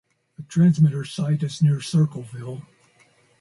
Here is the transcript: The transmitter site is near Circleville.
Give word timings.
The 0.35 0.41
transmitter 0.41 1.05
site 1.05 1.43
is 1.43 1.61
near 1.61 1.79
Circleville. 1.79 2.63